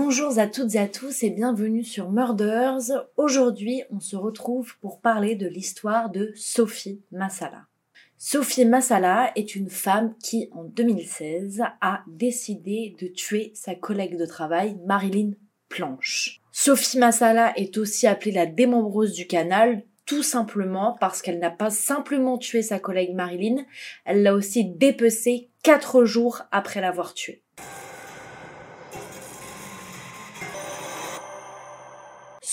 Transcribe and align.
Bonjour 0.00 0.38
à 0.38 0.46
toutes 0.46 0.76
et 0.76 0.78
à 0.78 0.86
tous 0.86 1.24
et 1.24 1.30
bienvenue 1.30 1.82
sur 1.82 2.12
Murders. 2.12 3.04
Aujourd'hui, 3.16 3.82
on 3.90 3.98
se 3.98 4.14
retrouve 4.14 4.78
pour 4.78 5.00
parler 5.00 5.34
de 5.34 5.48
l'histoire 5.48 6.08
de 6.08 6.30
Sophie 6.36 7.02
Massala. 7.10 7.66
Sophie 8.16 8.64
Massala 8.64 9.32
est 9.34 9.56
une 9.56 9.68
femme 9.68 10.14
qui, 10.22 10.50
en 10.52 10.62
2016, 10.62 11.64
a 11.80 12.04
décidé 12.06 12.94
de 13.00 13.08
tuer 13.08 13.50
sa 13.56 13.74
collègue 13.74 14.16
de 14.16 14.24
travail, 14.24 14.76
Marilyn 14.86 15.32
Planche. 15.68 16.42
Sophie 16.52 17.00
Massala 17.00 17.52
est 17.56 17.76
aussi 17.76 18.06
appelée 18.06 18.30
la 18.30 18.46
démembreuse 18.46 19.14
du 19.14 19.26
canal, 19.26 19.82
tout 20.06 20.22
simplement 20.22 20.96
parce 21.00 21.22
qu'elle 21.22 21.40
n'a 21.40 21.50
pas 21.50 21.70
simplement 21.70 22.38
tué 22.38 22.62
sa 22.62 22.78
collègue 22.78 23.16
Marilyn, 23.16 23.64
elle 24.04 24.22
l'a 24.22 24.34
aussi 24.34 24.64
dépecée 24.64 25.48
quatre 25.64 26.04
jours 26.04 26.42
après 26.52 26.80
l'avoir 26.80 27.14
tuée. 27.14 27.42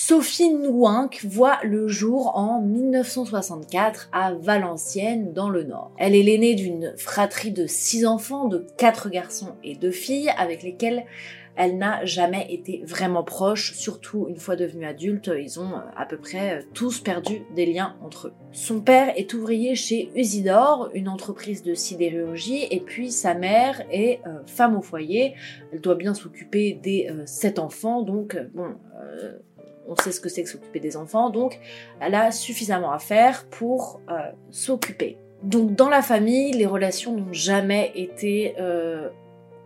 Sophie 0.08 0.54
Nouinck 0.54 1.24
voit 1.24 1.58
le 1.64 1.88
jour 1.88 2.36
en 2.36 2.60
1964 2.60 4.08
à 4.12 4.34
Valenciennes 4.34 5.32
dans 5.32 5.50
le 5.50 5.64
Nord. 5.64 5.90
Elle 5.98 6.14
est 6.14 6.22
l'aînée 6.22 6.54
d'une 6.54 6.94
fratrie 6.96 7.50
de 7.50 7.66
six 7.66 8.06
enfants, 8.06 8.46
de 8.46 8.64
quatre 8.76 9.08
garçons 9.08 9.56
et 9.64 9.74
deux 9.74 9.90
filles 9.90 10.30
avec 10.38 10.62
lesquels 10.62 11.06
elle 11.56 11.76
n'a 11.76 12.04
jamais 12.04 12.46
été 12.50 12.82
vraiment 12.84 13.24
proche, 13.24 13.72
surtout 13.72 14.26
une 14.28 14.36
fois 14.36 14.54
devenue 14.54 14.86
adulte, 14.86 15.28
ils 15.36 15.58
ont 15.58 15.72
à 15.96 16.06
peu 16.06 16.18
près 16.18 16.64
tous 16.72 17.00
perdu 17.00 17.42
des 17.56 17.66
liens 17.66 17.96
entre 18.00 18.28
eux. 18.28 18.32
Son 18.52 18.80
père 18.80 19.12
est 19.16 19.34
ouvrier 19.34 19.74
chez 19.74 20.12
Usidor, 20.14 20.88
une 20.94 21.08
entreprise 21.08 21.64
de 21.64 21.74
sidérurgie, 21.74 22.68
et 22.70 22.78
puis 22.78 23.10
sa 23.10 23.34
mère 23.34 23.82
est 23.90 24.20
euh, 24.24 24.38
femme 24.46 24.76
au 24.76 24.82
foyer. 24.82 25.34
Elle 25.72 25.80
doit 25.80 25.96
bien 25.96 26.14
s'occuper 26.14 26.74
des 26.74 27.08
euh, 27.10 27.22
sept 27.26 27.58
enfants, 27.58 28.02
donc 28.02 28.38
bon, 28.54 28.74
euh, 29.02 29.32
on 29.88 29.96
sait 29.96 30.12
ce 30.12 30.20
que 30.20 30.28
c'est 30.28 30.42
que 30.42 30.48
s'occuper 30.48 30.80
des 30.80 30.96
enfants, 30.96 31.30
donc 31.30 31.58
elle 32.00 32.14
a 32.14 32.30
suffisamment 32.30 32.92
à 32.92 32.98
faire 32.98 33.46
pour 33.46 34.00
euh, 34.10 34.30
s'occuper. 34.50 35.18
Donc 35.42 35.74
dans 35.74 35.88
la 35.88 36.02
famille, 36.02 36.52
les 36.52 36.66
relations 36.66 37.16
n'ont 37.16 37.32
jamais 37.32 37.92
été 37.94 38.54
euh, 38.58 39.08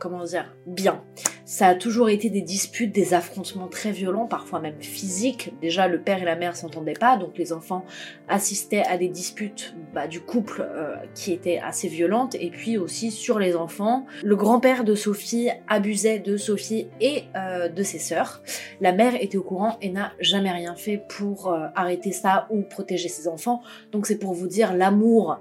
comment 0.01 0.25
dire, 0.25 0.57
bien. 0.67 1.05
Ça 1.45 1.69
a 1.69 1.75
toujours 1.75 2.09
été 2.09 2.31
des 2.31 2.41
disputes, 2.41 2.93
des 2.93 3.13
affrontements 3.13 3.69
très 3.69 3.93
violents, 3.93 4.27
parfois 4.27 4.61
même 4.61 4.81
physiques. 4.81 5.53
Déjà, 5.61 5.89
le 5.89 6.01
père 6.01 6.23
et 6.23 6.25
la 6.25 6.37
mère 6.37 6.57
s'entendaient 6.57 6.95
pas, 6.95 7.17
donc 7.17 7.37
les 7.37 7.53
enfants 7.53 7.85
assistaient 8.29 8.85
à 8.85 8.97
des 8.97 9.09
disputes 9.09 9.75
bah, 9.93 10.07
du 10.07 10.21
couple 10.21 10.63
euh, 10.63 10.97
qui 11.15 11.33
étaient 11.33 11.59
assez 11.59 11.89
violentes. 11.89 12.35
Et 12.37 12.51
puis 12.51 12.79
aussi 12.79 13.11
sur 13.11 13.39
les 13.39 13.55
enfants, 13.55 14.07
le 14.23 14.37
grand-père 14.37 14.85
de 14.85 14.95
Sophie 14.95 15.51
abusait 15.69 16.19
de 16.19 16.37
Sophie 16.37 16.89
et 17.01 17.25
euh, 17.37 17.69
de 17.69 17.83
ses 17.83 17.99
sœurs. 17.99 18.43
La 18.81 18.93
mère 18.93 19.15
était 19.21 19.37
au 19.37 19.43
courant 19.43 19.77
et 19.83 19.91
n'a 19.91 20.13
jamais 20.21 20.53
rien 20.53 20.77
fait 20.77 21.05
pour 21.09 21.49
euh, 21.49 21.67
arrêter 21.75 22.13
ça 22.13 22.47
ou 22.51 22.63
protéger 22.63 23.09
ses 23.09 23.29
enfants. 23.29 23.61
Donc 23.93 24.07
c'est 24.07 24.19
pour 24.19 24.33
vous 24.33 24.49
dire 24.49 24.75
l'amour 24.75 25.41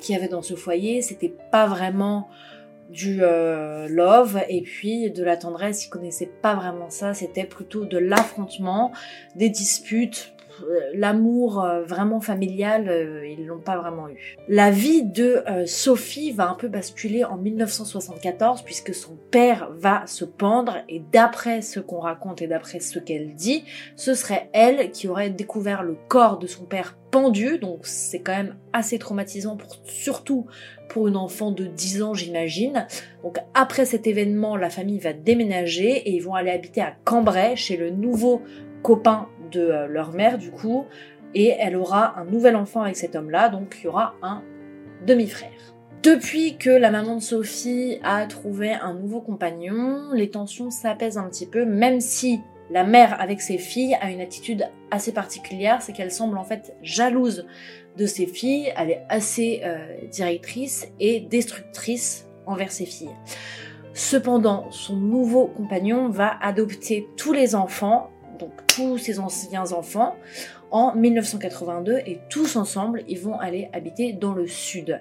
qu'il 0.00 0.12
y 0.12 0.18
avait 0.18 0.26
dans 0.26 0.42
ce 0.42 0.56
foyer, 0.56 1.02
c'était 1.02 1.32
pas 1.52 1.68
vraiment 1.68 2.28
du 2.88 3.18
euh, 3.22 3.86
love 3.88 4.40
et 4.48 4.62
puis 4.62 5.10
de 5.10 5.22
la 5.22 5.36
tendresse. 5.36 5.86
Ils 5.86 5.90
connaissaient 5.90 6.30
pas 6.40 6.54
vraiment 6.54 6.90
ça. 6.90 7.14
C'était 7.14 7.44
plutôt 7.44 7.84
de 7.84 7.98
l'affrontement, 7.98 8.92
des 9.36 9.50
disputes, 9.50 10.32
l'amour 10.94 11.62
euh, 11.62 11.82
vraiment 11.82 12.20
familial, 12.20 12.88
euh, 12.88 13.26
ils 13.26 13.46
l'ont 13.46 13.60
pas 13.60 13.78
vraiment 13.78 14.08
eu. 14.08 14.36
La 14.48 14.70
vie 14.70 15.02
de 15.02 15.42
Sophie 15.66 16.32
va 16.32 16.48
un 16.48 16.54
peu 16.54 16.68
basculer 16.68 17.24
en 17.24 17.36
1974 17.36 18.62
puisque 18.62 18.94
son 18.94 19.16
père 19.30 19.70
va 19.72 20.06
se 20.06 20.24
pendre 20.24 20.78
et 20.88 21.02
d'après 21.12 21.62
ce 21.62 21.80
qu'on 21.80 22.00
raconte 22.00 22.42
et 22.42 22.46
d'après 22.46 22.80
ce 22.80 22.98
qu'elle 22.98 23.34
dit, 23.34 23.64
ce 23.96 24.14
serait 24.14 24.50
elle 24.52 24.90
qui 24.90 25.08
aurait 25.08 25.30
découvert 25.30 25.82
le 25.82 25.96
corps 26.08 26.38
de 26.38 26.46
son 26.46 26.64
père 26.64 26.96
pendu, 27.10 27.58
donc 27.58 27.80
c'est 27.86 28.20
quand 28.20 28.36
même 28.36 28.56
assez 28.72 28.98
traumatisant 28.98 29.56
surtout 29.84 30.46
pour 30.88 31.08
une 31.08 31.16
enfant 31.16 31.50
de 31.50 31.64
10 31.64 32.02
ans 32.02 32.14
j'imagine. 32.14 32.86
Donc 33.22 33.38
après 33.54 33.84
cet 33.84 34.06
événement, 34.06 34.56
la 34.56 34.70
famille 34.70 34.98
va 34.98 35.12
déménager 35.12 35.90
et 35.90 36.10
ils 36.10 36.20
vont 36.20 36.34
aller 36.34 36.50
habiter 36.50 36.80
à 36.80 36.94
Cambrai 37.04 37.56
chez 37.56 37.76
le 37.76 37.90
nouveau 37.90 38.42
copain 38.82 39.28
de 39.50 39.60
euh, 39.60 39.86
leur 39.86 40.12
mère 40.12 40.38
du 40.38 40.50
coup, 40.50 40.86
et 41.34 41.54
elle 41.58 41.76
aura 41.76 42.18
un 42.18 42.24
nouvel 42.24 42.56
enfant 42.56 42.82
avec 42.82 42.96
cet 42.96 43.16
homme-là, 43.16 43.48
donc 43.48 43.76
il 43.80 43.84
y 43.84 43.88
aura 43.88 44.14
un 44.22 44.42
demi-frère. 45.06 45.50
Depuis 46.02 46.56
que 46.56 46.70
la 46.70 46.90
maman 46.90 47.16
de 47.16 47.20
Sophie 47.20 47.98
a 48.04 48.24
trouvé 48.26 48.72
un 48.72 48.94
nouveau 48.94 49.20
compagnon, 49.20 50.12
les 50.12 50.30
tensions 50.30 50.70
s'apaisent 50.70 51.18
un 51.18 51.28
petit 51.28 51.46
peu, 51.46 51.64
même 51.64 52.00
si 52.00 52.40
la 52.70 52.84
mère 52.84 53.20
avec 53.20 53.40
ses 53.40 53.58
filles 53.58 53.96
a 54.00 54.10
une 54.10 54.20
attitude 54.20 54.68
assez 54.90 55.12
particulière, 55.12 55.82
c'est 55.82 55.92
qu'elle 55.92 56.12
semble 56.12 56.38
en 56.38 56.44
fait 56.44 56.76
jalouse 56.82 57.46
de 57.96 58.06
ses 58.06 58.26
filles, 58.26 58.72
elle 58.76 58.90
est 58.90 59.02
assez 59.08 59.60
euh, 59.64 59.78
directrice 60.10 60.86
et 61.00 61.20
destructrice 61.20 62.28
envers 62.46 62.70
ses 62.70 62.86
filles. 62.86 63.14
Cependant, 63.92 64.70
son 64.70 64.96
nouveau 64.96 65.46
compagnon 65.46 66.08
va 66.08 66.38
adopter 66.40 67.08
tous 67.16 67.32
les 67.32 67.56
enfants 67.56 68.10
donc 68.38 68.52
tous 68.66 68.98
ses 68.98 69.18
anciens 69.18 69.72
enfants, 69.72 70.16
en 70.70 70.94
1982 70.94 71.98
et 72.06 72.20
tous 72.28 72.56
ensemble, 72.56 73.04
ils 73.08 73.18
vont 73.18 73.38
aller 73.38 73.68
habiter 73.72 74.12
dans 74.12 74.34
le 74.34 74.46
sud. 74.46 75.00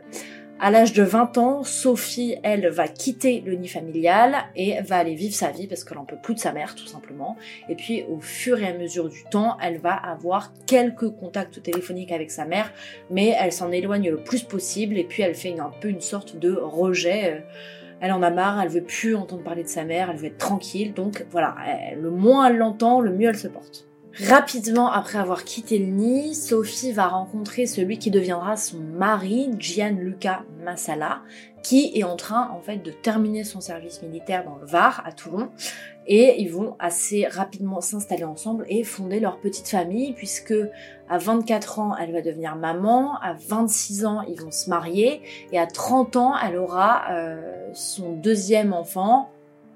À 0.59 0.71
l'âge 0.71 0.91
de 0.93 1.03
20 1.03 1.37
ans, 1.37 1.63
Sophie, 1.63 2.35
elle, 2.41 2.67
va 2.69 2.87
quitter 2.87 3.43
le 3.45 3.53
nid 3.53 3.67
familial 3.67 4.37
et 4.55 4.81
va 4.81 4.97
aller 4.97 5.13
vivre 5.13 5.35
sa 5.35 5.51
vie 5.51 5.67
parce 5.67 5.83
qu'elle 5.83 5.99
en 5.99 6.05
peut 6.05 6.17
plus 6.21 6.33
de 6.33 6.39
sa 6.39 6.51
mère, 6.51 6.73
tout 6.73 6.87
simplement. 6.87 7.37
Et 7.69 7.75
puis, 7.75 8.05
au 8.09 8.19
fur 8.19 8.59
et 8.59 8.65
à 8.65 8.73
mesure 8.73 9.07
du 9.07 9.23
temps, 9.25 9.55
elle 9.61 9.77
va 9.77 9.93
avoir 9.93 10.51
quelques 10.65 11.11
contacts 11.11 11.61
téléphoniques 11.61 12.11
avec 12.11 12.31
sa 12.31 12.45
mère, 12.45 12.73
mais 13.11 13.35
elle 13.39 13.51
s'en 13.51 13.71
éloigne 13.71 14.09
le 14.09 14.17
plus 14.17 14.41
possible 14.41 14.97
et 14.97 15.03
puis 15.03 15.21
elle 15.21 15.35
fait 15.35 15.59
un 15.59 15.71
peu 15.79 15.89
une 15.89 16.01
sorte 16.01 16.37
de 16.37 16.53
rejet. 16.53 17.35
Euh, 17.35 17.39
elle 17.99 18.11
en 18.11 18.21
a 18.21 18.29
marre, 18.29 18.61
elle 18.61 18.69
veut 18.69 18.83
plus 18.83 19.15
entendre 19.15 19.43
parler 19.43 19.63
de 19.63 19.67
sa 19.67 19.83
mère, 19.83 20.09
elle 20.09 20.17
veut 20.17 20.27
être 20.27 20.37
tranquille, 20.37 20.93
donc 20.93 21.25
voilà, 21.31 21.55
le 21.99 22.09
moins 22.09 22.47
elle 22.47 22.57
l'entend, 22.57 23.01
le 23.01 23.11
mieux 23.11 23.29
elle 23.29 23.37
se 23.37 23.47
porte. 23.47 23.86
Rapidement 24.25 24.91
après 24.91 25.19
avoir 25.19 25.43
quitté 25.43 25.77
le 25.77 25.85
nid, 25.85 26.33
Sophie 26.33 26.91
va 26.91 27.07
rencontrer 27.07 27.67
celui 27.67 27.99
qui 27.99 28.09
deviendra 28.09 28.57
son 28.57 28.79
mari, 28.79 29.51
Gianluca 29.59 30.43
Massala, 30.63 31.21
qui 31.61 31.91
est 31.93 32.03
en 32.03 32.15
train 32.15 32.49
en 32.49 32.59
fait 32.59 32.77
de 32.77 32.89
terminer 32.89 33.43
son 33.43 33.61
service 33.61 34.01
militaire 34.01 34.43
dans 34.43 34.55
le 34.55 34.65
Var, 34.65 35.03
à 35.05 35.11
Toulon, 35.11 35.49
et 36.07 36.41
ils 36.41 36.51
vont 36.51 36.75
assez 36.79 37.27
rapidement 37.27 37.79
s'installer 37.79 38.23
ensemble 38.23 38.65
et 38.69 38.83
fonder 38.83 39.19
leur 39.19 39.39
petite 39.39 39.67
famille, 39.67 40.13
puisque 40.13 40.55
à 41.09 41.19
24 41.19 41.77
ans, 41.77 41.95
elle 41.95 42.11
va 42.11 42.21
devenir 42.21 42.55
maman, 42.55 43.19
à 43.21 43.33
26 43.33 44.05
ans, 44.05 44.21
ils 44.21 44.41
vont 44.41 44.51
se 44.51 44.67
marier, 44.67 45.21
et 45.51 45.59
à 45.59 45.67
30 45.67 46.15
ans, 46.15 46.33
elle 46.43 46.57
aura 46.57 47.11
euh, 47.11 47.69
son 47.73 48.13
deuxième 48.13 48.73
enfant, 48.73 49.29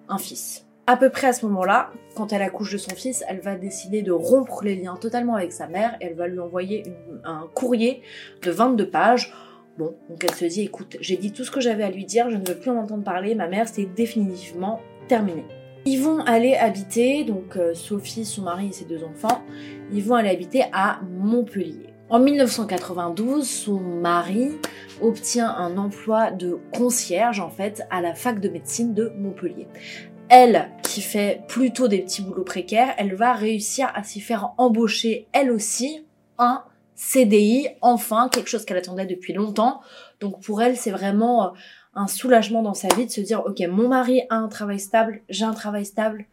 un 0.10 0.18
fils 0.18 0.66
à 0.88 0.98
peu 0.98 1.10
près 1.10 1.28
à 1.28 1.34
ce 1.34 1.46
moment-là, 1.46 1.92
quand 2.16 2.34
elle 2.34 2.42
accouche 2.42 2.74
de 2.74 2.78
son 2.78 2.96
fils, 2.96 3.24
elle 3.28 3.40
va 3.40 3.56
décider 3.56 4.02
de 4.02 4.12
rompre 4.12 4.64
les 4.64 4.76
liens 4.76 4.96
totalement 4.96 5.36
avec 5.36 5.52
sa 5.52 5.68
mère. 5.68 5.96
Elle 6.02 6.16
va 6.16 6.28
lui 6.28 6.40
envoyer 6.40 6.84
un 7.24 7.48
courrier 7.54 8.02
de 8.42 8.52
22 8.52 8.90
pages. 8.90 9.34
Bon, 9.78 9.96
donc 10.10 10.24
elle 10.24 10.36
se 10.36 10.46
dit, 10.46 10.62
écoute, 10.62 10.98
j'ai 11.00 11.18
dit 11.18 11.32
tout 11.32 11.44
ce 11.44 11.52
que 11.52 11.62
j'avais 11.62 11.84
à 11.84 11.90
lui 11.90 12.06
dire, 12.06 12.30
je 12.30 12.36
ne 12.36 12.46
veux 12.46 12.58
plus 12.58 12.72
en 12.72 12.78
entendre 12.78 13.04
parler, 13.04 13.36
ma 13.36 13.48
mère, 13.48 13.68
c'est 13.68 13.86
définitivement 13.86 14.82
terminé. 15.08 15.46
Ils 15.86 16.02
vont 16.02 16.20
aller 16.20 16.56
habiter, 16.56 17.24
donc 17.24 17.56
euh, 17.56 17.74
Sophie, 17.74 18.26
son 18.26 18.44
mari 18.44 18.68
et 18.68 18.72
ses 18.72 18.86
deux 18.86 19.04
enfants, 19.04 19.42
ils 19.92 20.04
vont 20.04 20.16
aller 20.16 20.30
habiter 20.30 20.66
à 20.74 21.00
Montpellier. 21.10 21.88
En 22.10 22.20
1992, 22.20 23.50
son 23.50 23.80
mari 23.80 24.52
obtient 25.02 25.50
un 25.50 25.78
emploi 25.78 26.30
de 26.30 26.60
concierge 26.76 27.40
en 27.40 27.50
fait 27.50 27.84
à 27.90 28.02
la 28.02 28.14
fac 28.14 28.40
de 28.42 28.50
médecine 28.50 28.94
de 28.94 29.14
Montpellier 29.16 29.68
elle, 30.32 30.70
qui 30.82 31.02
fait 31.02 31.44
plutôt 31.50 31.90
des 31.90 32.00
petits 32.00 32.22
boulots 32.22 32.46
précaires, 32.46 32.96
elle 32.98 33.14
va 33.16 33.34
réussir 33.34 33.92
à 33.94 34.02
s'y 34.02 34.22
faire 34.22 34.54
embaucher, 34.58 35.28
elle 35.34 35.52
aussi, 35.52 36.06
un 36.38 36.64
CDI, 36.96 37.68
enfin, 37.82 38.30
quelque 38.30 38.50
chose 38.50 38.64
qu'elle 38.64 38.78
attendait 38.78 39.06
depuis 39.06 39.34
longtemps. 39.34 39.82
Donc 40.22 40.42
pour 40.42 40.62
elle, 40.62 40.78
c'est 40.78 40.92
vraiment 40.92 41.48
euh, 41.48 41.50
un 41.96 42.08
soulagement 42.08 42.62
dans 42.62 42.74
sa 42.74 42.88
vie 42.96 43.06
de 43.06 43.12
se 43.12 43.20
dire, 43.20 43.44
ok, 43.46 43.60
mon 43.70 43.90
mari 43.90 44.22
a 44.30 44.36
un 44.36 44.48
travail 44.48 44.80
stable, 44.80 45.22
j'ai 45.28 45.44
un 45.44 45.54
travail 45.54 45.86
stable, 45.86 46.26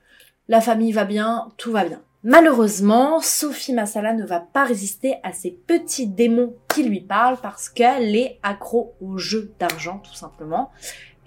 la 0.47 0.61
famille 0.61 0.93
va 0.93 1.05
bien, 1.05 1.49
tout 1.57 1.73
va 1.73 1.85
bien. 1.85 2.01
Malheureusement, 2.23 3.21
Sophie 3.21 3.73
Massala 3.73 4.13
ne 4.13 4.25
va 4.25 4.39
pas 4.39 4.65
résister 4.65 5.17
à 5.25 5.33
ces 5.33 5.51
petits 5.51 6.07
démons 6.07 6.55
qui 6.69 6.85
lui 6.85 7.01
parlent 7.01 7.39
parce 7.41 7.69
qu'elle 7.69 8.15
est 8.15 8.39
accro 8.43 8.95
au 9.01 9.19
jeu 9.19 9.55
d'argent, 9.59 10.01
tout 10.05 10.15
simplement. 10.15 10.71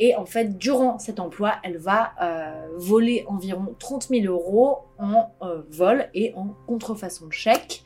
Et 0.04 0.16
en 0.16 0.26
fait, 0.26 0.58
durant 0.58 0.98
cet 0.98 1.20
emploi, 1.20 1.54
elle 1.64 1.78
va 1.78 2.14
euh, 2.24 2.68
voler 2.78 3.24
environ 3.28 3.76
30 3.78 4.08
000 4.10 4.26
euros 4.26 4.80
en 4.98 5.32
euh, 5.44 5.62
vol 5.70 6.10
et 6.16 6.34
en 6.36 6.56
contrefaçon 6.66 7.28
de 7.28 7.32
chèque. 7.32 7.84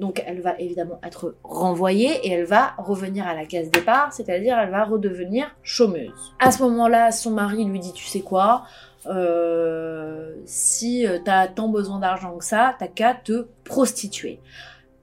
Donc 0.00 0.20
elle 0.26 0.40
va 0.40 0.58
évidemment 0.58 0.98
être 1.04 1.36
renvoyée 1.44 2.26
et 2.26 2.32
elle 2.32 2.46
va 2.46 2.74
revenir 2.78 3.28
à 3.28 3.34
la 3.34 3.46
case 3.46 3.70
départ, 3.70 4.12
c'est-à-dire 4.12 4.58
elle 4.58 4.70
va 4.70 4.84
redevenir 4.84 5.54
chômeuse. 5.62 6.34
À 6.40 6.50
ce 6.50 6.64
moment-là, 6.64 7.12
son 7.12 7.30
mari 7.30 7.64
lui 7.64 7.78
dit 7.78 7.92
tu 7.92 8.06
sais 8.06 8.22
quoi, 8.22 8.64
euh, 9.06 10.34
si 10.44 11.06
tu 11.24 11.30
as 11.30 11.46
tant 11.46 11.68
besoin 11.68 12.00
d'argent 12.00 12.36
que 12.38 12.44
ça, 12.44 12.74
t'as 12.76 12.88
qu'à 12.88 13.14
te 13.14 13.46
prostituer. 13.62 14.40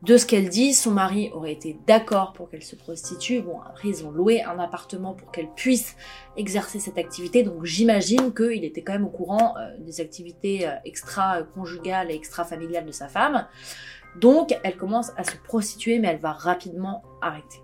De 0.02 0.16
ce 0.16 0.26
qu'elle 0.26 0.48
dit, 0.48 0.74
son 0.74 0.92
mari 0.92 1.30
aurait 1.34 1.52
été 1.52 1.78
d'accord 1.86 2.32
pour 2.32 2.50
qu'elle 2.50 2.64
se 2.64 2.78
prostitue. 2.78 3.42
Bon, 3.42 3.60
après, 3.62 3.90
ils 3.90 4.06
ont 4.06 4.12
loué 4.12 4.42
un 4.44 4.58
appartement 4.58 5.14
pour 5.14 5.30
qu'elle 5.30 5.50
puisse 5.56 5.98
exercer 6.38 6.80
cette 6.80 6.98
activité. 6.98 7.44
Donc, 7.44 7.66
j'imagine 7.66 8.34
qu'il 8.34 8.64
était 8.64 8.82
quand 8.82 8.94
même 8.94 9.06
au 9.06 9.10
courant 9.10 9.56
euh, 9.58 9.78
des 9.80 10.00
activités 10.00 10.66
euh, 10.66 10.72
extra-conjugales 10.86 12.12
et 12.12 12.16
extra-familiales 12.16 12.86
de 12.86 12.94
sa 12.94 13.10
femme. 13.10 13.46
Donc, 14.22 14.58
elle 14.64 14.78
commence 14.78 15.12
à 15.18 15.26
se 15.26 15.36
prostituer, 15.44 16.00
mais 16.00 16.08
elle 16.08 16.20
va 16.20 16.32
rapidement 16.32 17.04
arrêter. 17.22 17.60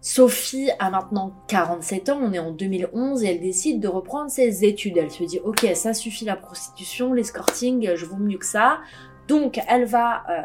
Sophie 0.00 0.70
a 0.78 0.90
maintenant 0.90 1.34
47 1.48 2.10
ans, 2.10 2.20
on 2.22 2.32
est 2.32 2.38
en 2.38 2.52
2011 2.52 3.24
et 3.24 3.28
elle 3.28 3.40
décide 3.40 3.80
de 3.80 3.88
reprendre 3.88 4.30
ses 4.30 4.64
études. 4.64 4.96
Elle 4.96 5.10
se 5.10 5.24
dit 5.24 5.40
ok 5.42 5.66
ça 5.74 5.92
suffit 5.92 6.24
la 6.24 6.36
prostitution, 6.36 7.12
l'escorting, 7.12 7.96
je 7.96 8.06
vaux 8.06 8.16
mieux 8.16 8.38
que 8.38 8.46
ça. 8.46 8.78
Donc 9.26 9.60
elle 9.68 9.86
va 9.86 10.22
euh, 10.30 10.42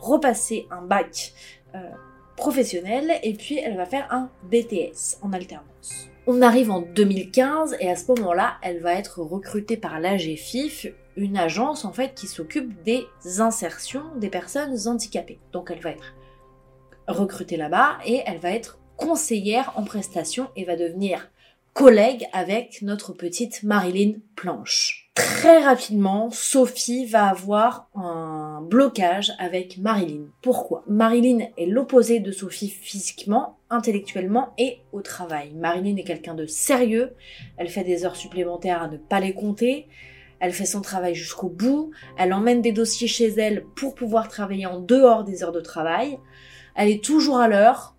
repasser 0.00 0.66
un 0.70 0.82
bac 0.82 1.32
euh, 1.74 1.78
professionnel 2.36 3.12
et 3.22 3.34
puis 3.34 3.58
elle 3.58 3.76
va 3.76 3.86
faire 3.86 4.06
un 4.10 4.30
BTS 4.50 5.18
en 5.22 5.32
alternance. 5.32 6.08
On 6.26 6.42
arrive 6.42 6.70
en 6.70 6.80
2015 6.80 7.76
et 7.80 7.88
à 7.88 7.96
ce 7.96 8.10
moment-là, 8.12 8.54
elle 8.62 8.80
va 8.80 8.94
être 8.94 9.20
recrutée 9.20 9.76
par 9.76 10.00
l'AGFIF, 10.00 10.86
une 11.16 11.38
agence 11.38 11.84
en 11.84 11.92
fait 11.92 12.14
qui 12.14 12.26
s'occupe 12.26 12.82
des 12.82 13.06
insertions 13.38 14.04
des 14.16 14.28
personnes 14.28 14.76
handicapées. 14.86 15.38
Donc 15.52 15.70
elle 15.70 15.80
va 15.80 15.90
être 15.90 16.14
recrutée 17.08 17.56
là-bas 17.56 17.98
et 18.04 18.22
elle 18.26 18.38
va 18.38 18.50
être 18.50 18.78
conseillère 18.96 19.72
en 19.76 19.84
prestation 19.84 20.48
et 20.56 20.64
va 20.64 20.76
devenir 20.76 21.30
collègue 21.74 22.26
avec 22.32 22.82
notre 22.82 23.12
petite 23.12 23.62
Marilyn 23.62 24.14
Planche. 24.34 25.05
Très 25.16 25.64
rapidement, 25.64 26.28
Sophie 26.30 27.06
va 27.06 27.28
avoir 27.28 27.88
un 27.94 28.60
blocage 28.60 29.32
avec 29.38 29.78
Marilyn. 29.78 30.26
Pourquoi? 30.42 30.84
Marilyn 30.86 31.46
est 31.56 31.64
l'opposé 31.64 32.20
de 32.20 32.30
Sophie 32.32 32.68
physiquement, 32.68 33.56
intellectuellement 33.70 34.52
et 34.58 34.82
au 34.92 35.00
travail. 35.00 35.54
Marilyn 35.54 35.96
est 35.96 36.04
quelqu'un 36.04 36.34
de 36.34 36.44
sérieux, 36.44 37.14
elle 37.56 37.70
fait 37.70 37.82
des 37.82 38.04
heures 38.04 38.14
supplémentaires 38.14 38.82
à 38.82 38.88
ne 38.88 38.98
pas 38.98 39.20
les 39.20 39.32
compter, 39.32 39.88
elle 40.38 40.52
fait 40.52 40.66
son 40.66 40.82
travail 40.82 41.14
jusqu'au 41.14 41.48
bout, 41.48 41.92
elle 42.18 42.34
emmène 42.34 42.60
des 42.60 42.72
dossiers 42.72 43.08
chez 43.08 43.28
elle 43.28 43.64
pour 43.74 43.94
pouvoir 43.94 44.28
travailler 44.28 44.66
en 44.66 44.80
dehors 44.80 45.24
des 45.24 45.42
heures 45.42 45.50
de 45.50 45.62
travail, 45.62 46.18
elle 46.74 46.90
est 46.90 47.02
toujours 47.02 47.38
à 47.38 47.48
l'heure, 47.48 47.96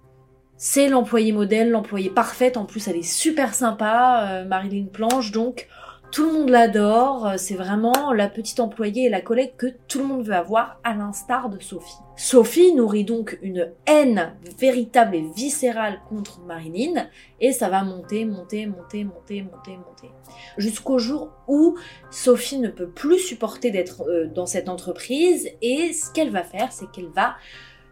c'est 0.55 0.87
l'employé 0.87 1.31
modèle, 1.31 1.71
l'employé 1.71 2.09
parfaite. 2.09 2.57
En 2.57 2.65
plus, 2.65 2.87
elle 2.87 2.95
est 2.95 3.03
super 3.03 3.53
sympa, 3.53 4.27
euh, 4.27 4.45
Marilyn 4.45 4.85
Planche. 4.85 5.31
Donc, 5.31 5.67
tout 6.11 6.25
le 6.25 6.33
monde 6.33 6.49
l'adore. 6.49 7.33
C'est 7.37 7.55
vraiment 7.55 8.13
la 8.13 8.27
petite 8.27 8.59
employée 8.59 9.05
et 9.05 9.09
la 9.09 9.21
collègue 9.21 9.53
que 9.57 9.67
tout 9.87 9.99
le 9.99 10.05
monde 10.05 10.25
veut 10.25 10.33
avoir, 10.33 10.79
à 10.83 10.93
l'instar 10.93 11.49
de 11.49 11.59
Sophie. 11.59 11.97
Sophie 12.15 12.73
nourrit 12.73 13.03
donc 13.03 13.37
une 13.41 13.71
haine 13.85 14.35
véritable 14.59 15.15
et 15.15 15.25
viscérale 15.35 16.01
contre 16.09 16.41
Marilyn. 16.41 17.07
Et 17.39 17.51
ça 17.51 17.69
va 17.69 17.83
monter, 17.83 18.25
monter, 18.25 18.65
monter, 18.65 19.03
monter, 19.03 19.43
monter, 19.43 19.77
monter. 19.77 20.11
Jusqu'au 20.57 20.97
jour 20.99 21.31
où 21.47 21.77
Sophie 22.09 22.59
ne 22.59 22.69
peut 22.69 22.89
plus 22.89 23.19
supporter 23.19 23.71
d'être 23.71 24.03
euh, 24.07 24.27
dans 24.27 24.45
cette 24.45 24.69
entreprise. 24.69 25.49
Et 25.61 25.93
ce 25.93 26.11
qu'elle 26.11 26.31
va 26.31 26.43
faire, 26.43 26.71
c'est 26.71 26.89
qu'elle 26.91 27.09
va 27.09 27.35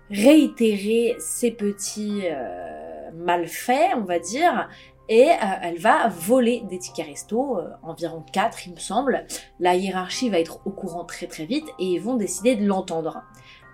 réitérer 0.10 1.16
ses 1.20 1.52
petits 1.52 2.22
euh, 2.26 3.12
malfaits, 3.14 3.96
on 3.96 4.02
va 4.04 4.20
dire, 4.20 4.70
et 5.10 5.30
euh, 5.30 5.36
elle 5.62 5.78
va 5.78 6.08
voler 6.08 6.64
des 6.70 6.80
tickets 6.80 7.06
resto, 7.06 7.60
euh, 7.60 7.70
environ 7.84 8.24
4 8.32 8.68
il 8.68 8.74
me 8.74 8.80
semble. 8.80 9.26
La 9.60 9.76
hiérarchie 9.76 10.30
va 10.30 10.40
être 10.40 10.62
au 10.66 10.72
courant 10.72 11.06
très 11.06 11.28
très 11.28 11.46
vite 11.46 11.68
et 11.80 11.86
ils 11.86 12.00
vont 12.00 12.16
décider 12.16 12.56
de 12.56 12.66
l'entendre. 12.66 13.24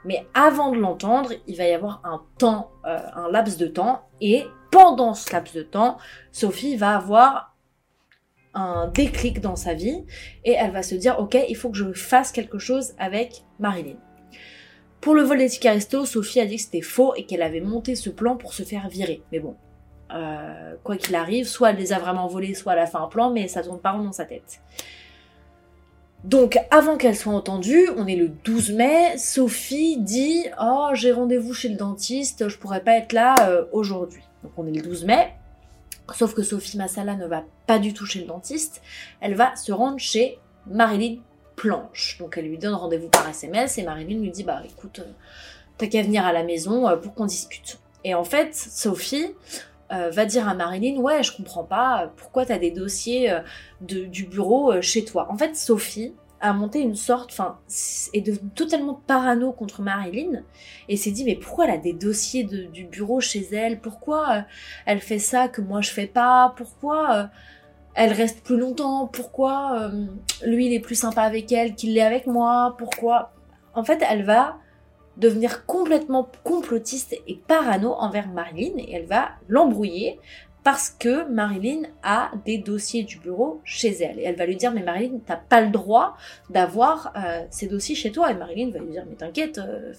Mais 0.04 0.26
avant 0.34 0.72
de 0.72 0.78
l'entendre, 0.78 1.32
il 1.48 1.58
va 1.58 1.66
y 1.66 1.74
avoir 1.74 2.02
un 2.04 2.24
temps, 2.40 2.72
un 2.84 3.30
laps 3.30 3.58
de 3.58 3.68
temps, 3.68 4.02
et 4.20 4.46
pendant 4.72 5.14
ce 5.14 5.32
laps 5.32 5.54
de 5.54 5.62
temps, 5.62 6.00
Sophie 6.32 6.76
va 6.76 6.96
avoir 6.96 7.56
un 8.54 8.88
déclic 8.88 9.42
dans 9.42 9.56
sa 9.56 9.74
vie 9.74 10.04
et 10.44 10.52
elle 10.52 10.72
va 10.72 10.84
se 10.84 10.96
dire 10.96 11.20
ok 11.20 11.38
il 11.48 11.56
faut 11.56 11.70
que 11.70 11.78
je 11.78 11.94
fasse 11.94 12.32
quelque 12.32 12.60
chose 12.60 12.94
avec 12.98 13.46
Marilyn. 13.60 13.98
Pour 15.00 15.16
le 15.16 15.24
vol 15.24 15.40
des 15.40 15.50
tickets 15.50 15.74
resto, 15.74 16.06
Sophie 16.06 16.42
a 16.42 16.46
dit 16.46 16.58
que 16.58 16.62
c'était 16.62 16.82
faux 16.82 17.16
et 17.16 17.26
qu'elle 17.26 17.42
avait 17.42 17.62
monté 17.62 17.96
ce 17.96 18.10
plan 18.10 18.38
pour 18.38 18.54
se 18.54 18.62
faire 18.62 18.88
virer. 18.88 19.24
Mais 19.32 19.40
bon, 19.40 19.56
euh, 20.14 20.76
quoi 20.84 20.98
qu'il 20.98 21.16
arrive, 21.16 21.48
soit 21.48 21.72
elle 21.72 21.78
les 21.78 21.94
a 21.94 22.00
vraiment 22.00 22.28
volés, 22.28 22.54
soit 22.54 22.74
elle 22.74 22.80
a 22.80 22.86
fait 22.86 22.98
un 22.98 23.08
plan, 23.08 23.32
mais 23.32 23.48
ça 23.48 23.64
tourne 23.64 23.80
pas 23.80 23.92
rond 23.92 24.04
dans 24.04 24.12
sa 24.12 24.26
tête. 24.26 24.62
Donc, 26.24 26.60
avant 26.70 26.98
qu'elle 26.98 27.16
soit 27.16 27.34
entendue, 27.34 27.90
on 27.98 28.06
est 28.06 28.16
le 28.16 28.28
12 28.28 28.74
mai, 28.74 29.18
Sophie 29.18 29.98
dit 29.98 30.46
«Oh, 30.62 30.90
j'ai 30.94 31.12
rendez-vous 31.12 31.54
chez 31.54 31.70
le 31.70 31.76
dentiste, 31.76 32.48
je 32.48 32.58
pourrais 32.58 32.84
pas 32.84 32.98
être 32.98 33.14
là 33.14 33.36
euh, 33.42 33.66
aujourd'hui.» 33.72 34.22
Donc 34.44 34.52
on 34.58 34.68
est 34.68 34.72
le 34.72 34.82
12 34.82 35.06
mai, 35.06 35.34
sauf 36.14 36.34
que 36.34 36.44
Sophie 36.44 36.78
Massala 36.78 37.16
ne 37.16 37.26
va 37.26 37.44
pas 37.66 37.80
du 37.80 37.94
tout 37.94 38.06
chez 38.06 38.20
le 38.20 38.26
dentiste, 38.26 38.82
elle 39.20 39.36
va 39.36 39.56
se 39.56 39.72
rendre 39.72 40.00
chez 40.00 40.38
Marilyn 40.68 41.18
planche. 41.56 42.18
Donc 42.20 42.38
elle 42.38 42.48
lui 42.48 42.58
donne 42.58 42.74
rendez-vous 42.74 43.10
par 43.10 43.28
SMS 43.28 43.78
et 43.78 43.84
Marilyn 43.84 44.20
lui 44.20 44.32
dit 44.32 44.44
bah 44.44 44.62
écoute, 44.68 45.00
euh, 45.00 45.12
t'as 45.78 45.88
qu'à 45.88 46.04
venir 46.04 46.26
à 46.26 46.34
la 46.34 46.44
maison 46.44 46.88
pour 47.02 47.14
qu'on 47.16 47.26
discute. 47.26 47.80
Et 48.04 48.16
en 48.16 48.24
fait, 48.24 48.56
Sophie 48.56 49.28
euh, 49.92 50.10
va 50.10 50.26
dire 50.26 50.48
à 50.48 50.54
Marilyn 50.54 51.00
ouais 51.00 51.24
je 51.24 51.36
comprends 51.36 51.64
pas 51.64 52.12
pourquoi 52.18 52.46
t'as 52.46 52.58
des 52.58 52.72
dossiers 52.72 53.32
du 53.82 54.26
bureau 54.26 54.82
chez 54.82 55.06
toi? 55.06 55.28
En 55.30 55.38
fait, 55.38 55.56
Sophie 55.56 56.14
a 56.40 56.54
monté 56.54 56.80
une 56.80 56.96
sorte, 56.96 57.32
enfin, 57.32 57.60
est 58.14 58.22
devenue 58.22 58.50
totalement 58.56 58.96
parano 59.06 59.52
contre 59.52 59.82
Marilyn 59.82 60.44
et 60.90 60.98
s'est 60.98 61.12
dit 61.12 61.24
mais 61.24 61.36
pourquoi 61.36 61.66
elle 61.66 61.72
a 61.72 61.78
des 61.78 61.94
dossiers 61.94 62.44
du 62.44 62.86
bureau 62.86 63.20
chez 63.20 63.48
elle? 63.54 63.80
Pourquoi 63.80 64.46
elle 64.86 65.02
fait 65.02 65.20
ça 65.20 65.48
que 65.48 65.62
moi 65.62 65.82
je 65.82 65.92
fais 65.92 66.08
pas? 66.08 66.54
Pourquoi 66.58 67.30
elle 67.94 68.14
reste 68.14 68.44
plus 68.44 68.58
longtemps, 68.58 69.08
pourquoi 69.08 69.82
euh, 69.82 70.06
lui 70.46 70.68
il 70.68 70.74
est 70.74 70.80
plus 70.80 70.96
sympa 70.96 71.24
avec 71.24 71.52
elle 71.52 71.76
qu'il 71.76 71.94
l'est 71.94 72.02
avec 72.02 72.26
moi, 72.26 72.76
pourquoi... 72.78 73.34
En 73.74 73.84
fait, 73.84 74.04
elle 74.10 74.24
va 74.24 74.58
devenir 75.22 75.66
complètement 75.66 76.30
complotiste 76.44 77.16
et 77.28 77.36
parano 77.48 77.94
envers 77.94 78.28
Marilyn 78.28 78.78
et 78.78 78.94
elle 78.94 79.06
va 79.06 79.30
l'embrouiller 79.48 80.20
parce 80.64 80.90
que 80.90 81.28
Marilyn 81.30 81.84
a 82.04 82.32
des 82.46 82.58
dossiers 82.58 83.04
du 83.04 83.18
bureau 83.18 83.62
chez 83.64 83.90
elle. 84.04 84.20
Et 84.20 84.24
elle 84.24 84.36
va 84.36 84.46
lui 84.46 84.56
dire, 84.56 84.72
mais 84.72 84.84
Marilyn, 84.84 85.20
t'as 85.26 85.38
pas 85.38 85.62
le 85.62 85.70
droit 85.70 86.18
d'avoir 86.50 87.14
euh, 87.16 87.44
ces 87.50 87.68
dossiers 87.68 87.96
chez 87.96 88.12
toi. 88.12 88.32
Et 88.32 88.36
Marilyn 88.36 88.70
va 88.72 88.80
lui 88.80 88.92
dire, 88.92 89.06
mais 89.10 89.16
t'inquiète, 89.16 89.58
euh, 89.58 89.94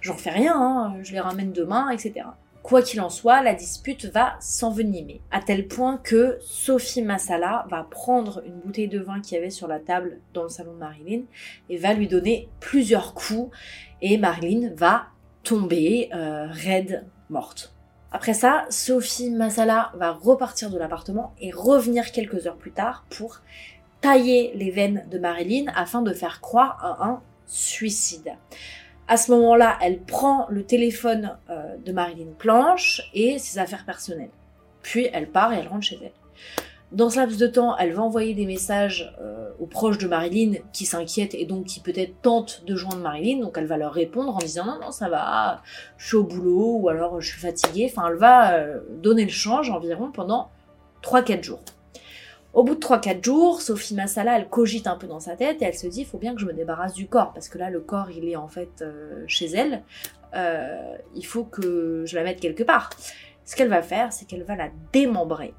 j'en 0.00 0.14
fais 0.14 0.30
rien, 0.30 0.54
hein, 0.54 0.96
je 1.02 1.12
les 1.12 1.20
ramène 1.20 1.52
demain, 1.52 1.90
etc. 1.90 2.26
Quoi 2.62 2.82
qu'il 2.82 3.00
en 3.00 3.08
soit, 3.08 3.42
la 3.42 3.54
dispute 3.54 4.04
va 4.06 4.36
s'envenimer, 4.40 5.22
à 5.30 5.40
tel 5.40 5.66
point 5.66 5.96
que 5.96 6.36
Sophie 6.40 7.02
Massala 7.02 7.66
va 7.70 7.84
prendre 7.84 8.42
une 8.44 8.60
bouteille 8.60 8.88
de 8.88 9.00
vin 9.00 9.20
qu'il 9.20 9.36
y 9.36 9.38
avait 9.38 9.50
sur 9.50 9.66
la 9.66 9.78
table 9.78 10.20
dans 10.34 10.42
le 10.42 10.50
salon 10.50 10.74
de 10.74 10.78
Marilyn 10.78 11.22
et 11.70 11.78
va 11.78 11.94
lui 11.94 12.06
donner 12.06 12.48
plusieurs 12.60 13.14
coups 13.14 13.56
et 14.02 14.18
Marilyn 14.18 14.72
va 14.76 15.06
tomber 15.42 16.10
euh, 16.14 16.48
raide, 16.50 17.06
morte. 17.30 17.72
Après 18.12 18.34
ça, 18.34 18.66
Sophie 18.70 19.30
Massala 19.30 19.92
va 19.94 20.12
repartir 20.12 20.68
de 20.70 20.78
l'appartement 20.78 21.32
et 21.40 21.52
revenir 21.52 22.12
quelques 22.12 22.46
heures 22.46 22.56
plus 22.56 22.72
tard 22.72 23.06
pour 23.08 23.40
tailler 24.00 24.52
les 24.54 24.70
veines 24.70 25.06
de 25.10 25.18
Marilyn 25.18 25.66
afin 25.74 26.02
de 26.02 26.12
faire 26.12 26.40
croire 26.40 26.78
à 26.84 27.06
un 27.06 27.22
suicide. 27.46 28.32
À 29.10 29.16
ce 29.16 29.32
moment-là, 29.32 29.76
elle 29.82 29.98
prend 29.98 30.46
le 30.50 30.62
téléphone 30.62 31.36
euh, 31.50 31.74
de 31.84 31.90
Marilyn 31.90 32.30
Planche 32.38 33.02
et 33.12 33.40
ses 33.40 33.58
affaires 33.58 33.84
personnelles. 33.84 34.30
Puis 34.82 35.08
elle 35.12 35.28
part 35.28 35.52
et 35.52 35.56
elle 35.56 35.66
rentre 35.66 35.82
chez 35.82 35.98
elle. 36.00 36.12
Dans 36.92 37.10
ce 37.10 37.16
laps 37.16 37.36
de 37.36 37.48
temps, 37.48 37.76
elle 37.76 37.92
va 37.92 38.02
envoyer 38.02 38.34
des 38.34 38.46
messages 38.46 39.12
euh, 39.20 39.50
aux 39.58 39.66
proches 39.66 39.98
de 39.98 40.06
Marilyn 40.06 40.60
qui 40.72 40.86
s'inquiètent 40.86 41.34
et 41.34 41.44
donc 41.44 41.64
qui 41.64 41.80
peut-être 41.80 42.22
tentent 42.22 42.62
de 42.64 42.76
joindre 42.76 42.98
Marilyn. 42.98 43.40
Donc 43.40 43.58
elle 43.58 43.66
va 43.66 43.78
leur 43.78 43.92
répondre 43.92 44.32
en 44.32 44.38
disant 44.38 44.64
non, 44.64 44.78
non, 44.80 44.92
ça 44.92 45.08
va, 45.08 45.60
je 45.96 46.06
suis 46.06 46.16
au 46.16 46.22
boulot 46.22 46.76
ou 46.78 46.88
alors 46.88 47.20
je 47.20 47.30
suis 47.32 47.40
fatiguée. 47.40 47.90
Enfin, 47.92 48.10
elle 48.10 48.16
va 48.16 48.54
euh, 48.54 48.78
donner 49.02 49.24
le 49.24 49.30
change 49.32 49.70
environ 49.70 50.12
pendant 50.12 50.50
3-4 51.02 51.42
jours. 51.42 51.62
Au 52.52 52.64
bout 52.64 52.74
de 52.74 52.80
3-4 52.80 53.24
jours, 53.24 53.62
Sophie 53.62 53.94
Massala, 53.94 54.36
elle 54.36 54.48
cogite 54.48 54.88
un 54.88 54.96
peu 54.96 55.06
dans 55.06 55.20
sa 55.20 55.36
tête 55.36 55.62
et 55.62 55.66
elle 55.66 55.74
se 55.74 55.86
dit, 55.86 56.00
il 56.00 56.06
faut 56.06 56.18
bien 56.18 56.34
que 56.34 56.40
je 56.40 56.46
me 56.46 56.52
débarrasse 56.52 56.94
du 56.94 57.06
corps, 57.06 57.32
parce 57.32 57.48
que 57.48 57.58
là, 57.58 57.70
le 57.70 57.80
corps, 57.80 58.10
il 58.10 58.28
est 58.28 58.36
en 58.36 58.48
fait 58.48 58.82
euh, 58.82 59.22
chez 59.28 59.46
elle. 59.46 59.82
Euh, 60.34 60.96
il 61.14 61.24
faut 61.24 61.44
que 61.44 62.04
je 62.06 62.16
la 62.16 62.24
mette 62.24 62.40
quelque 62.40 62.64
part. 62.64 62.90
Ce 63.44 63.54
qu'elle 63.54 63.68
va 63.68 63.82
faire, 63.82 64.12
c'est 64.12 64.26
qu'elle 64.26 64.42
va 64.42 64.56
la 64.56 64.68
démembrer. 64.92 65.54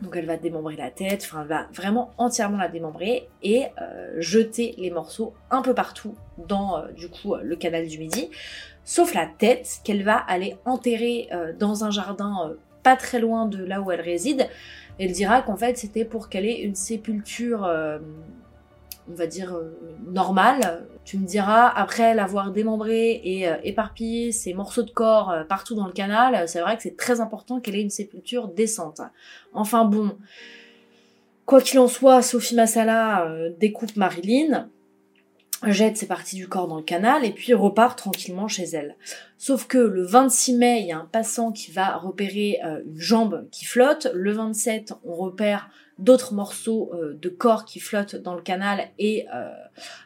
Donc 0.00 0.16
elle 0.16 0.26
va 0.26 0.36
démembrer 0.36 0.74
la 0.74 0.90
tête, 0.90 1.22
enfin 1.22 1.42
elle 1.42 1.48
va 1.48 1.68
vraiment 1.72 2.10
entièrement 2.18 2.56
la 2.56 2.66
démembrer 2.66 3.28
et 3.44 3.66
euh, 3.80 4.16
jeter 4.18 4.74
les 4.76 4.90
morceaux 4.90 5.32
un 5.48 5.62
peu 5.62 5.74
partout 5.74 6.16
dans 6.48 6.84
du 6.96 7.08
coup 7.08 7.36
le 7.40 7.54
canal 7.54 7.86
du 7.86 7.98
Midi, 7.98 8.28
sauf 8.82 9.14
la 9.14 9.26
tête 9.26 9.78
qu'elle 9.84 10.02
va 10.02 10.16
aller 10.16 10.56
enterrer 10.64 11.28
dans 11.60 11.84
un 11.84 11.92
jardin 11.92 12.52
pas 12.82 12.96
très 12.96 13.20
loin 13.20 13.46
de 13.46 13.64
là 13.64 13.80
où 13.80 13.90
elle 13.90 14.00
réside. 14.00 14.48
Elle 14.98 15.12
dira 15.12 15.42
qu'en 15.42 15.56
fait 15.56 15.78
c'était 15.78 16.04
pour 16.04 16.28
qu'elle 16.28 16.46
ait 16.46 16.60
une 16.60 16.74
sépulture, 16.74 17.64
euh, 17.64 17.98
on 19.10 19.14
va 19.14 19.26
dire, 19.26 19.54
euh, 19.54 19.78
normale. 20.06 20.86
Tu 21.04 21.18
me 21.18 21.26
diras, 21.26 21.68
après 21.68 22.14
l'avoir 22.14 22.52
démembré 22.52 23.20
et 23.24 23.48
euh, 23.48 23.56
éparpillé 23.64 24.32
ses 24.32 24.54
morceaux 24.54 24.82
de 24.82 24.90
corps 24.90 25.34
partout 25.48 25.74
dans 25.74 25.86
le 25.86 25.92
canal, 25.92 26.48
c'est 26.48 26.60
vrai 26.60 26.76
que 26.76 26.82
c'est 26.82 26.96
très 26.96 27.20
important 27.20 27.60
qu'elle 27.60 27.76
ait 27.76 27.82
une 27.82 27.90
sépulture 27.90 28.48
décente. 28.48 29.00
Enfin 29.52 29.84
bon, 29.84 30.16
quoi 31.46 31.60
qu'il 31.60 31.78
en 31.80 31.88
soit, 31.88 32.22
Sophie 32.22 32.54
Massala 32.54 33.28
découpe 33.58 33.96
Marilyn 33.96 34.68
jette 35.70 35.96
ses 35.96 36.06
parties 36.06 36.36
du 36.36 36.48
corps 36.48 36.68
dans 36.68 36.76
le 36.76 36.82
canal 36.82 37.24
et 37.24 37.32
puis 37.32 37.54
repart 37.54 37.96
tranquillement 37.96 38.48
chez 38.48 38.64
elle. 38.64 38.96
Sauf 39.38 39.66
que 39.66 39.78
le 39.78 40.02
26 40.02 40.54
mai, 40.54 40.80
il 40.80 40.86
y 40.86 40.92
a 40.92 40.98
un 40.98 41.04
passant 41.04 41.52
qui 41.52 41.70
va 41.70 41.96
repérer 41.96 42.58
euh, 42.64 42.82
une 42.84 42.98
jambe 42.98 43.48
qui 43.50 43.64
flotte. 43.64 44.08
Le 44.14 44.32
27, 44.32 44.94
on 45.04 45.14
repère 45.14 45.70
d'autres 45.98 46.34
morceaux 46.34 46.90
euh, 46.94 47.14
de 47.20 47.28
corps 47.28 47.64
qui 47.64 47.80
flottent 47.80 48.16
dans 48.16 48.34
le 48.34 48.42
canal 48.42 48.88
et 48.98 49.26
euh, 49.34 49.50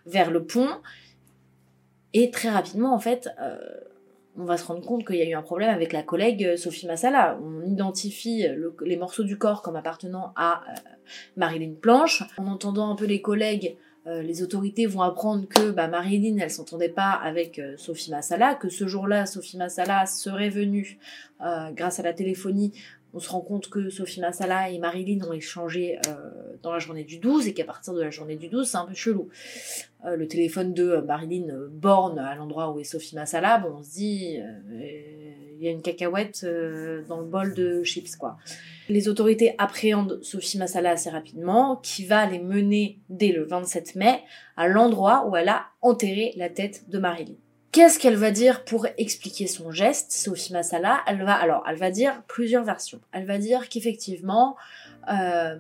vers 0.05 0.31
le 0.31 0.45
pont. 0.45 0.69
Et 2.13 2.31
très 2.31 2.49
rapidement, 2.49 2.95
en 2.95 2.99
fait, 2.99 3.29
on 4.39 4.45
va 4.45 4.57
se 4.57 4.65
rendre 4.65 4.81
compte 4.81 5.07
qu'il 5.07 5.17
y 5.17 5.23
a 5.23 5.29
eu 5.29 5.35
un 5.35 5.43
problème 5.43 5.69
avec 5.69 5.93
la 5.93 6.03
collègue 6.03 6.57
Sophie 6.57 6.87
Massala. 6.87 7.39
On 7.43 7.63
identifie 7.63 8.47
les 8.83 8.97
morceaux 8.97 9.23
du 9.23 9.37
corps 9.37 9.61
comme 9.61 9.77
appartenant 9.77 10.33
à 10.35 10.63
Marilyn 11.37 11.75
Planche. 11.79 12.23
En 12.39 12.47
entendant 12.47 12.91
un 12.91 12.95
peu 12.95 13.05
les 13.05 13.21
collègues 13.21 13.77
euh, 14.07 14.23
les 14.23 14.43
autorités 14.43 14.87
vont 14.87 15.03
apprendre 15.03 15.49
que 15.49 15.71
bah, 15.71 15.89
Marilyn, 15.89 16.39
elle 16.39 16.51
s'entendait 16.51 16.89
pas 16.89 17.11
avec 17.11 17.59
euh, 17.59 17.75
Sophie 17.77 18.11
Massala, 18.13 18.55
que 18.55 18.69
ce 18.69 18.87
jour-là, 18.87 19.27
Sophie 19.27 19.57
Massala 19.57 20.07
serait 20.07 20.49
venue 20.49 20.99
euh, 21.45 21.71
grâce 21.73 21.99
à 21.99 22.05
la 22.05 22.13
téléphonie. 22.13 22.73
On 23.15 23.19
se 23.19 23.29
rend 23.29 23.41
compte 23.41 23.69
que 23.69 23.91
Sophie 23.91 24.21
Massala 24.21 24.71
et 24.71 24.79
Marilyn 24.79 25.25
ont 25.27 25.33
échangé 25.33 25.99
dans 26.63 26.71
la 26.71 26.79
journée 26.79 27.05
du 27.05 27.19
12 27.19 27.47
et 27.47 27.55
qu'à 27.55 27.65
partir 27.65 27.95
de 27.95 28.03
la 28.03 28.11
journée 28.11 28.37
du 28.37 28.49
12, 28.49 28.69
c'est 28.69 28.77
un 28.77 28.85
peu 28.85 28.93
chelou. 28.93 29.31
le 30.05 30.29
téléphone 30.29 30.75
de 30.75 30.99
Marilyn 30.99 31.47
borne 31.71 32.19
à 32.19 32.35
l'endroit 32.35 32.73
où 32.73 32.81
est 32.81 32.85
Sophie 32.85 33.15
Massala, 33.15 33.57
bon, 33.57 33.77
on 33.79 33.83
se 33.83 33.93
dit, 33.93 34.39
il 34.79 35.65
y 35.65 35.67
a 35.67 35.71
une 35.71 35.81
cacahuète 35.81 36.45
dans 37.09 37.21
le 37.21 37.27
bol 37.27 37.55
de 37.55 37.83
chips, 37.85 38.17
quoi. 38.17 38.37
Les 38.89 39.09
autorités 39.09 39.55
appréhendent 39.59 40.21
Sophie 40.23 40.59
Massala 40.59 40.91
assez 40.91 41.11
rapidement, 41.11 41.77
qui 41.77 42.05
va 42.05 42.27
les 42.27 42.39
mener 42.39 43.01
dès 43.09 43.33
le 43.33 43.45
27 43.45 43.97
mai 43.97 44.23
à 44.57 44.69
l'endroit 44.69 45.27
où 45.29 45.37
elle 45.37 45.49
a 45.49 45.67
enterré 45.83 46.33
la 46.37 46.49
tête 46.49 46.89
de 46.89 46.99
Marilyn. 46.99 47.35
Qu'est-ce 47.73 47.99
qu'elle 47.99 48.17
va 48.17 48.31
dire 48.31 48.65
pour 48.65 48.87
expliquer 48.97 49.47
son 49.47 49.71
geste, 49.71 50.13
Sophie 50.13 50.53
Massala? 50.53 51.01
Elle 51.07 51.23
va 51.23 51.35
alors, 51.35 51.63
elle 51.69 51.77
va 51.77 51.91
dire 51.91 52.23
plusieurs 52.27 52.65
versions. 52.65 53.01
Elle 53.13 53.27
va 53.27 53.39
dire 53.39 53.69
qu'effectivement, 53.69 54.57
euh, 55.11 55.59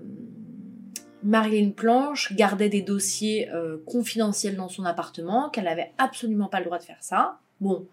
Marilyn 1.23 1.73
Planche 1.73 2.33
gardait 2.33 2.69
des 2.69 2.81
dossiers 2.81 3.51
euh, 3.51 3.79
confidentiels 3.85 4.57
dans 4.57 4.69
son 4.69 4.85
appartement, 4.85 5.51
qu'elle 5.51 5.65
n'avait 5.65 5.93
absolument 5.99 6.47
pas 6.47 6.61
le 6.61 6.67
droit 6.67 6.79
de 6.79 6.85
faire 6.85 7.03
ça. 7.03 7.39
Bon, 7.61 7.87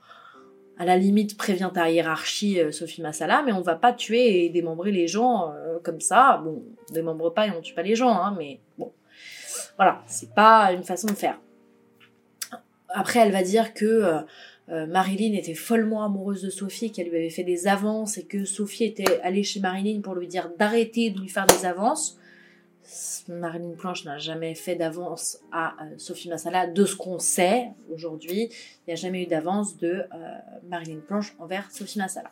à 0.83 0.85
la 0.85 0.97
limite 0.97 1.37
prévient 1.37 1.71
ta 1.73 1.89
hiérarchie 1.89 2.59
euh, 2.59 2.71
Sophie 2.71 3.01
Massala, 3.01 3.41
mais 3.45 3.53
on 3.53 3.61
va 3.61 3.75
pas 3.75 3.93
tuer 3.93 4.43
et 4.43 4.49
démembrer 4.49 4.91
les 4.91 5.07
gens 5.07 5.53
euh, 5.53 5.79
comme 5.81 6.01
ça. 6.01 6.41
Bon, 6.43 6.61
on 6.89 6.93
démembre 6.93 7.33
pas 7.33 7.47
et 7.47 7.51
on 7.51 7.61
tue 7.61 7.73
pas 7.73 7.83
les 7.83 7.95
gens, 7.95 8.11
hein, 8.11 8.35
mais 8.37 8.59
bon, 8.77 8.91
voilà, 9.77 10.03
c'est 10.07 10.33
pas 10.33 10.73
une 10.73 10.83
façon 10.83 11.07
de 11.07 11.13
faire. 11.13 11.39
Après, 12.89 13.19
elle 13.19 13.31
va 13.31 13.43
dire 13.43 13.73
que 13.73 13.85
euh, 14.69 14.85
Marilyn 14.87 15.37
était 15.37 15.55
follement 15.55 16.03
amoureuse 16.03 16.41
de 16.41 16.49
Sophie, 16.49 16.91
qu'elle 16.91 17.07
lui 17.07 17.17
avait 17.17 17.29
fait 17.29 17.43
des 17.43 17.65
avances 17.67 18.17
et 18.17 18.25
que 18.25 18.43
Sophie 18.43 18.83
était 18.83 19.21
allée 19.21 19.43
chez 19.43 19.61
Marilyn 19.61 20.01
pour 20.01 20.15
lui 20.15 20.27
dire 20.27 20.51
d'arrêter 20.59 21.11
de 21.11 21.19
lui 21.21 21.29
faire 21.29 21.47
des 21.47 21.65
avances. 21.65 22.19
Marilyn 23.27 23.75
Planche 23.75 24.05
n'a 24.05 24.17
jamais 24.17 24.55
fait 24.55 24.75
d'avance 24.75 25.39
à 25.51 25.75
euh, 25.81 25.93
Sophie 25.97 26.29
Massala, 26.29 26.67
de 26.67 26.85
ce 26.85 26.95
qu'on 26.95 27.19
sait 27.19 27.71
aujourd'hui. 27.91 28.49
Il 28.51 28.89
n'y 28.89 28.93
a 28.93 28.95
jamais 28.95 29.23
eu 29.23 29.25
d'avance 29.25 29.77
de 29.77 30.03
euh, 30.13 30.37
Marilyn 30.67 30.99
Planche 30.99 31.35
envers 31.39 31.71
Sophie 31.71 31.99
Massala. 31.99 32.31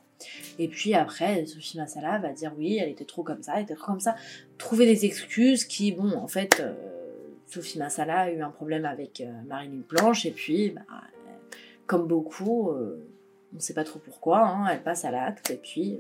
Et 0.59 0.67
puis 0.67 0.93
après, 0.93 1.45
Sophie 1.45 1.77
Massala 1.77 2.19
va 2.19 2.33
dire 2.33 2.53
oui, 2.57 2.77
elle 2.77 2.89
était 2.89 3.05
trop 3.05 3.23
comme 3.23 3.41
ça, 3.41 3.53
elle 3.55 3.63
était 3.63 3.75
trop 3.75 3.87
comme 3.87 3.99
ça. 3.99 4.15
Trouver 4.57 4.85
des 4.85 5.05
excuses 5.05 5.65
qui, 5.65 5.91
bon, 5.91 6.13
en 6.15 6.27
fait, 6.27 6.59
euh, 6.59 6.73
Sophie 7.47 7.79
Massala 7.79 8.21
a 8.21 8.31
eu 8.31 8.41
un 8.41 8.51
problème 8.51 8.85
avec 8.85 9.23
Marilyn 9.47 9.81
Planche, 9.87 10.25
et 10.25 10.31
puis, 10.31 10.69
bah, 10.69 10.81
comme 11.85 12.07
beaucoup, 12.07 12.69
on 12.71 13.55
ne 13.55 13.59
sait 13.59 13.73
pas 13.73 13.83
trop 13.83 13.99
pourquoi, 13.99 14.47
hein, 14.47 14.67
elle 14.71 14.81
passe 14.81 15.03
à 15.03 15.11
l'acte, 15.11 15.49
et 15.49 15.57
puis 15.57 15.99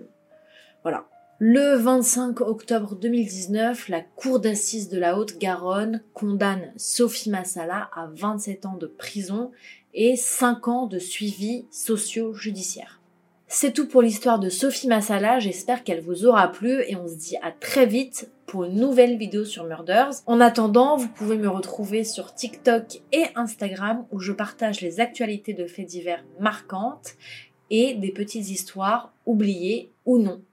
voilà. 0.83 1.05
Le 1.43 1.75
25 1.75 2.39
octobre 2.41 2.93
2019, 2.93 3.89
la 3.89 4.01
Cour 4.01 4.39
d'assises 4.39 4.89
de 4.89 4.99
la 4.99 5.17
Haute-Garonne 5.17 6.03
condamne 6.13 6.71
Sophie 6.77 7.31
Massala 7.31 7.89
à 7.95 8.11
27 8.13 8.67
ans 8.67 8.77
de 8.77 8.85
prison 8.85 9.49
et 9.95 10.15
5 10.15 10.67
ans 10.67 10.85
de 10.85 10.99
suivi 10.99 11.65
socio-judiciaire. 11.71 13.01
C'est 13.47 13.73
tout 13.73 13.87
pour 13.87 14.03
l'histoire 14.03 14.37
de 14.37 14.49
Sophie 14.49 14.87
Massala, 14.87 15.39
j'espère 15.39 15.83
qu'elle 15.83 16.01
vous 16.01 16.27
aura 16.27 16.51
plu 16.51 16.83
et 16.87 16.95
on 16.95 17.07
se 17.07 17.15
dit 17.15 17.37
à 17.41 17.49
très 17.49 17.87
vite 17.87 18.29
pour 18.45 18.65
une 18.65 18.75
nouvelle 18.75 19.17
vidéo 19.17 19.43
sur 19.43 19.63
Murders. 19.63 20.21
En 20.27 20.39
attendant, 20.41 20.95
vous 20.95 21.09
pouvez 21.09 21.37
me 21.37 21.49
retrouver 21.49 22.03
sur 22.03 22.35
TikTok 22.35 23.01
et 23.11 23.25
Instagram 23.33 24.05
où 24.11 24.19
je 24.19 24.31
partage 24.31 24.79
les 24.81 24.99
actualités 24.99 25.55
de 25.55 25.65
faits 25.65 25.87
divers 25.87 26.23
marquantes 26.39 27.15
et 27.71 27.95
des 27.95 28.11
petites 28.11 28.51
histoires 28.51 29.11
oubliées 29.25 29.91
ou 30.05 30.19
non 30.19 30.43